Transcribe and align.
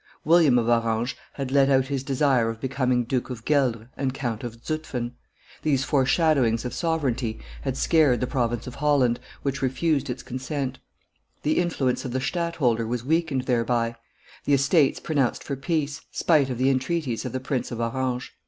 William 0.25 0.57
of 0.57 0.67
Orange 0.67 1.15
had 1.33 1.51
let 1.51 1.69
out 1.69 1.85
his 1.85 2.01
desire 2.03 2.49
of 2.49 2.59
becoming 2.59 3.03
Duke 3.03 3.29
of 3.29 3.45
Gueldres 3.45 3.85
and 3.95 4.15
Count 4.15 4.43
of 4.43 4.55
Zutphen: 4.65 5.11
these 5.61 5.83
foreshadowings 5.83 6.65
of 6.65 6.73
sovereignty 6.73 7.39
had 7.61 7.77
scared 7.77 8.19
the 8.19 8.25
province 8.25 8.65
of 8.65 8.73
Holland, 8.73 9.19
which 9.43 9.61
refused 9.61 10.09
its 10.09 10.23
consent; 10.23 10.79
the 11.43 11.59
influence 11.59 12.03
of 12.03 12.13
the 12.13 12.19
stadtholder 12.19 12.87
was 12.87 13.05
weakened 13.05 13.43
thereby; 13.43 13.93
the 14.45 14.55
Estates 14.55 14.99
pronounced 14.99 15.43
for 15.43 15.55
peace, 15.55 16.01
spite 16.09 16.49
of 16.49 16.57
the 16.57 16.71
entreaties 16.71 17.23
of 17.23 17.31
the 17.31 17.39
Prince 17.39 17.69
of 17.69 17.79
Orange. 17.79 18.33